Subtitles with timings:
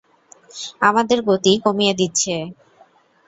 [0.81, 2.35] আমাদের গতি কমিয়ে দিচ্ছে!